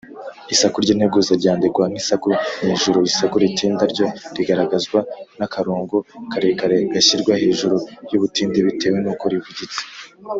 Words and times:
Isaku 0.53 0.75
ry’integuza 0.83 1.31
ryandikwa 1.41 1.83
nk’isaku 1.91 2.29
nyejuru. 2.65 2.97
Isaku 3.11 3.35
ritinda 3.43 3.83
ryo 3.93 4.05
rigaragazwa 4.35 4.99
n’akarongo 5.37 5.95
karekare 6.31 6.75
gashyirwa 6.93 7.33
hejuru 7.43 7.75
y’ubutinde 8.11 8.59
bitewe 8.67 8.97
n’uko 9.03 9.25
rivugitse. 9.33 9.81